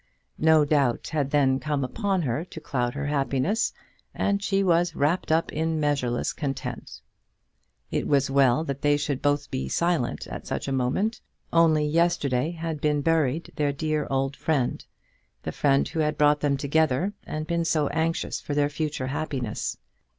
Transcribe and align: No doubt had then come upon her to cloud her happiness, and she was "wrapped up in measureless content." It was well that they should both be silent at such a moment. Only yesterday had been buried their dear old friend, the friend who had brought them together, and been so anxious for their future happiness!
No 0.39 0.65
doubt 0.65 1.09
had 1.09 1.29
then 1.29 1.59
come 1.59 1.83
upon 1.83 2.23
her 2.23 2.43
to 2.43 2.59
cloud 2.59 2.95
her 2.95 3.05
happiness, 3.05 3.71
and 4.15 4.41
she 4.41 4.63
was 4.63 4.95
"wrapped 4.95 5.31
up 5.31 5.53
in 5.53 5.79
measureless 5.79 6.33
content." 6.33 7.01
It 7.91 8.07
was 8.07 8.27
well 8.31 8.63
that 8.63 8.81
they 8.81 8.97
should 8.97 9.21
both 9.21 9.51
be 9.51 9.69
silent 9.69 10.25
at 10.25 10.47
such 10.47 10.67
a 10.67 10.71
moment. 10.71 11.21
Only 11.53 11.85
yesterday 11.85 12.49
had 12.49 12.81
been 12.81 13.01
buried 13.03 13.51
their 13.57 13.71
dear 13.71 14.07
old 14.09 14.35
friend, 14.35 14.83
the 15.43 15.51
friend 15.51 15.87
who 15.87 15.99
had 15.99 16.17
brought 16.17 16.39
them 16.39 16.57
together, 16.57 17.13
and 17.27 17.45
been 17.45 17.63
so 17.63 17.85
anxious 17.89 18.41
for 18.41 18.55
their 18.55 18.69
future 18.69 19.05
happiness! 19.05 19.77